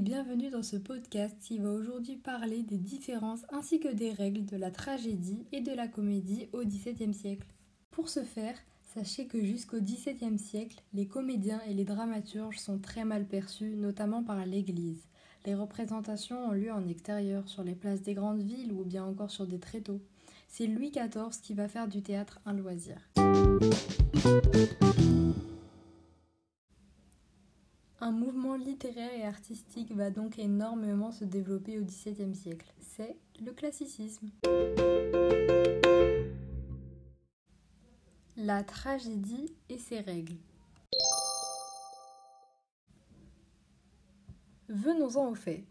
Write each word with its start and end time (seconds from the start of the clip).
bienvenue 0.00 0.48
dans 0.48 0.62
ce 0.62 0.76
podcast 0.76 1.36
qui 1.40 1.58
va 1.58 1.70
aujourd'hui 1.70 2.14
parler 2.14 2.62
des 2.62 2.78
différences 2.78 3.44
ainsi 3.50 3.80
que 3.80 3.92
des 3.92 4.12
règles 4.12 4.44
de 4.44 4.56
la 4.56 4.70
tragédie 4.70 5.44
et 5.50 5.60
de 5.60 5.72
la 5.72 5.88
comédie 5.88 6.48
au 6.52 6.62
XVIIe 6.62 7.12
siècle. 7.12 7.48
Pour 7.90 8.08
ce 8.08 8.22
faire, 8.22 8.54
sachez 8.94 9.26
que 9.26 9.44
jusqu'au 9.44 9.80
XVIIe 9.80 10.38
siècle, 10.38 10.80
les 10.94 11.08
comédiens 11.08 11.60
et 11.66 11.74
les 11.74 11.84
dramaturges 11.84 12.60
sont 12.60 12.78
très 12.78 13.04
mal 13.04 13.26
perçus, 13.26 13.74
notamment 13.74 14.22
par 14.22 14.46
l'Église. 14.46 15.02
Les 15.46 15.56
représentations 15.56 16.46
ont 16.46 16.52
lieu 16.52 16.70
en 16.70 16.86
extérieur, 16.86 17.48
sur 17.48 17.64
les 17.64 17.74
places 17.74 18.02
des 18.02 18.14
grandes 18.14 18.42
villes 18.42 18.72
ou 18.72 18.84
bien 18.84 19.04
encore 19.04 19.32
sur 19.32 19.48
des 19.48 19.58
tréteaux. 19.58 20.00
C'est 20.46 20.68
Louis 20.68 20.92
XIV 20.92 21.40
qui 21.42 21.54
va 21.54 21.66
faire 21.66 21.88
du 21.88 22.02
théâtre 22.02 22.40
un 22.46 22.52
loisir. 22.52 22.98
Un 28.04 28.10
mouvement 28.10 28.56
littéraire 28.56 29.12
et 29.14 29.24
artistique 29.24 29.92
va 29.92 30.10
donc 30.10 30.36
énormément 30.36 31.12
se 31.12 31.24
développer 31.24 31.78
au 31.78 31.84
XVIIe 31.84 32.34
siècle. 32.34 32.66
C'est 32.80 33.16
le 33.40 33.52
classicisme. 33.52 34.28
La 38.36 38.64
tragédie 38.64 39.54
et 39.68 39.78
ses 39.78 40.00
règles. 40.00 40.34
Venons-en 44.68 45.28
aux 45.28 45.36
faits. 45.36 45.62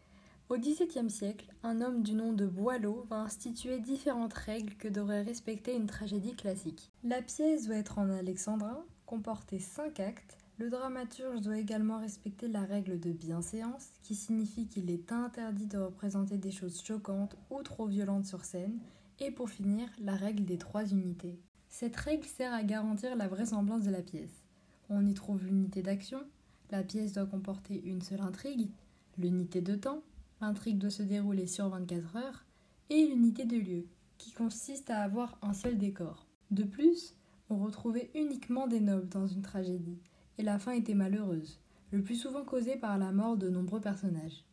Au 0.48 0.58
XVIIe 0.58 1.10
siècle, 1.10 1.54
un 1.64 1.82
homme 1.82 2.02
du 2.02 2.14
nom 2.14 2.32
de 2.32 2.46
Boileau 2.46 3.06
va 3.10 3.18
instituer 3.18 3.80
différentes 3.80 4.36
règles 4.36 4.76
que 4.76 4.88
devrait 4.88 5.24
respecter 5.24 5.76
une 5.76 5.86
tragédie 5.86 6.38
classique. 6.38 6.94
La 7.04 7.22
pièce 7.22 7.68
doit 7.68 7.76
être 7.76 8.00
en 8.00 8.10
alexandrin, 8.10 8.86
comporter 9.06 9.60
cinq 9.60 10.00
actes, 10.00 10.38
le 10.62 10.70
dramaturge 10.70 11.42
doit 11.42 11.58
également 11.58 11.98
respecter 11.98 12.48
la 12.48 12.62
règle 12.62 13.00
de 13.00 13.12
bienséance, 13.12 13.88
qui 14.04 14.14
signifie 14.14 14.68
qu'il 14.68 14.92
est 14.92 15.12
interdit 15.12 15.66
de 15.66 15.80
représenter 15.80 16.38
des 16.38 16.52
choses 16.52 16.84
choquantes 16.84 17.36
ou 17.50 17.64
trop 17.64 17.88
violentes 17.88 18.28
sur 18.28 18.46
scène, 18.46 18.78
et 19.20 19.32
pour 19.32 19.50
finir, 19.50 19.90
la 20.00 20.16
règle 20.16 20.46
des 20.46 20.60
trois 20.60 20.86
unités. 20.86 21.40
Cette 21.68 21.96
règle 21.96 22.28
sert 22.28 22.54
à 22.54 22.62
garantir 22.62 23.16
la 23.16 23.28
vraisemblance 23.28 23.86
de 23.86 23.90
la 23.90 24.04
pièce. 24.04 24.44
On 24.88 25.08
y 25.08 25.16
trouve 25.16 25.44
l'unité 25.44 25.82
d'action, 25.82 26.22
la 26.70 26.84
pièce 26.84 27.14
doit 27.14 27.26
comporter 27.26 27.82
une 27.84 28.04
seule 28.04 28.22
intrigue, 28.22 28.70
l'unité 29.18 29.62
de 29.62 29.74
temps, 29.74 30.04
l'intrigue 30.42 30.78
doit 30.78 30.92
se 30.92 31.02
dérouler 31.02 31.48
sur 31.48 31.70
24 31.70 32.18
heures, 32.18 32.46
et 32.92 33.08
l'unité 33.08 33.46
de 33.46 33.58
lieu, 33.58 33.88
qui 34.20 34.32
consiste 34.32 34.92
à 34.92 35.00
avoir 35.00 35.40
un 35.42 35.54
seul 35.54 35.80
décor. 35.80 36.28
De 36.52 36.64
plus, 36.64 37.16
on 37.50 37.58
retrouvait 37.58 38.12
uniquement 38.14 38.68
des 38.68 38.80
nobles 38.80 39.10
dans 39.10 39.26
une 39.26 39.42
tragédie, 39.42 39.98
et 40.38 40.44
la 40.44 40.60
fin 40.60 40.72
était 40.72 40.94
malheureuse, 40.94 41.60
le 41.92 42.02
plus 42.02 42.16
souvent 42.16 42.44
causée 42.44 42.76
par 42.76 42.98
la 42.98 43.12
mort 43.12 43.38
de 43.38 43.50
nombreux 43.50 43.82
personnages. 43.82 44.46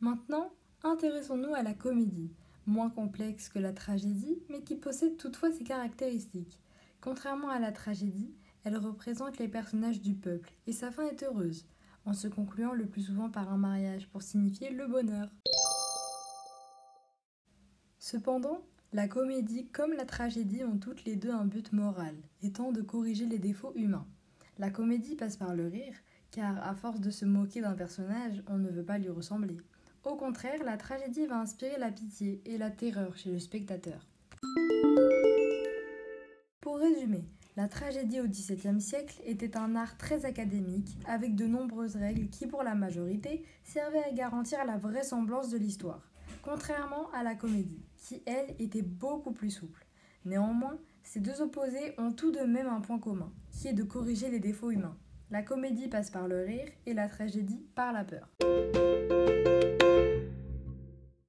Maintenant, 0.00 0.50
intéressons-nous 0.82 1.54
à 1.54 1.62
la 1.62 1.74
comédie, 1.74 2.32
moins 2.66 2.90
complexe 2.90 3.48
que 3.48 3.58
la 3.58 3.72
tragédie, 3.72 4.42
mais 4.48 4.62
qui 4.62 4.76
possède 4.76 5.16
toutefois 5.16 5.52
ses 5.52 5.64
caractéristiques. 5.64 6.60
Contrairement 7.00 7.50
à 7.50 7.58
la 7.58 7.72
tragédie, 7.72 8.34
elle 8.64 8.76
représente 8.76 9.38
les 9.38 9.48
personnages 9.48 10.00
du 10.00 10.14
peuple, 10.14 10.52
et 10.66 10.72
sa 10.72 10.90
fin 10.90 11.06
est 11.06 11.22
heureuse, 11.22 11.66
en 12.04 12.12
se 12.12 12.28
concluant 12.28 12.72
le 12.72 12.86
plus 12.86 13.02
souvent 13.02 13.30
par 13.30 13.52
un 13.52 13.56
mariage 13.56 14.08
pour 14.08 14.22
signifier 14.22 14.70
le 14.70 14.86
bonheur. 14.86 15.30
Cependant, 17.98 18.62
la 18.92 19.06
comédie 19.06 19.68
comme 19.68 19.92
la 19.92 20.04
tragédie 20.04 20.64
ont 20.64 20.78
toutes 20.78 21.04
les 21.04 21.14
deux 21.14 21.30
un 21.30 21.44
but 21.44 21.72
moral, 21.72 22.14
étant 22.42 22.72
de 22.72 22.82
corriger 22.82 23.26
les 23.26 23.38
défauts 23.38 23.72
humains. 23.76 24.06
La 24.58 24.70
comédie 24.70 25.14
passe 25.14 25.36
par 25.36 25.54
le 25.54 25.68
rire, 25.68 25.94
car 26.32 26.58
à 26.66 26.74
force 26.74 27.00
de 27.00 27.10
se 27.10 27.24
moquer 27.24 27.60
d'un 27.60 27.74
personnage, 27.74 28.42
on 28.48 28.58
ne 28.58 28.68
veut 28.68 28.84
pas 28.84 28.98
lui 28.98 29.08
ressembler. 29.08 29.58
Au 30.04 30.16
contraire, 30.16 30.64
la 30.64 30.76
tragédie 30.76 31.26
va 31.26 31.38
inspirer 31.38 31.78
la 31.78 31.92
pitié 31.92 32.40
et 32.44 32.58
la 32.58 32.70
terreur 32.70 33.16
chez 33.16 33.30
le 33.30 33.38
spectateur. 33.38 34.08
Pour 36.60 36.78
résumer, 36.78 37.24
la 37.56 37.68
tragédie 37.68 38.20
au 38.20 38.26
XVIIe 38.26 38.80
siècle 38.80 39.20
était 39.24 39.56
un 39.56 39.76
art 39.76 39.96
très 39.98 40.24
académique, 40.24 40.96
avec 41.06 41.36
de 41.36 41.46
nombreuses 41.46 41.96
règles 41.96 42.28
qui, 42.28 42.46
pour 42.46 42.64
la 42.64 42.74
majorité, 42.74 43.44
servaient 43.62 44.04
à 44.04 44.12
garantir 44.12 44.64
la 44.64 44.78
vraisemblance 44.78 45.50
de 45.50 45.58
l'histoire 45.58 46.09
contrairement 46.42 47.10
à 47.12 47.22
la 47.22 47.34
comédie, 47.34 47.84
qui 47.96 48.22
elle 48.26 48.54
était 48.58 48.82
beaucoup 48.82 49.32
plus 49.32 49.50
souple. 49.50 49.86
Néanmoins, 50.24 50.78
ces 51.02 51.20
deux 51.20 51.40
opposés 51.40 51.94
ont 51.98 52.12
tout 52.12 52.30
de 52.30 52.40
même 52.40 52.66
un 52.66 52.80
point 52.80 52.98
commun, 52.98 53.32
qui 53.50 53.68
est 53.68 53.72
de 53.72 53.82
corriger 53.82 54.30
les 54.30 54.40
défauts 54.40 54.70
humains. 54.70 54.96
La 55.30 55.42
comédie 55.42 55.88
passe 55.88 56.10
par 56.10 56.28
le 56.28 56.42
rire 56.44 56.68
et 56.86 56.94
la 56.94 57.08
tragédie 57.08 57.64
par 57.74 57.92
la 57.92 58.04
peur. 58.04 58.28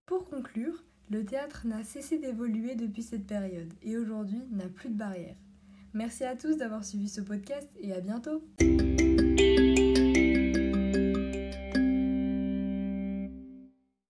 Pour 0.05 0.29
conclure, 0.29 0.83
le 1.09 1.25
théâtre 1.25 1.67
n'a 1.67 1.83
cessé 1.83 2.17
d'évoluer 2.17 2.75
depuis 2.75 3.03
cette 3.03 3.27
période 3.27 3.73
et 3.83 3.97
aujourd'hui 3.97 4.43
n'a 4.51 4.67
plus 4.69 4.89
de 4.89 4.97
barrières. 4.97 5.37
Merci 5.93 6.23
à 6.23 6.35
tous 6.35 6.55
d'avoir 6.55 6.85
suivi 6.85 7.09
ce 7.09 7.21
podcast 7.21 7.69
et 7.79 7.93
à 7.93 7.99
bientôt 7.99 8.41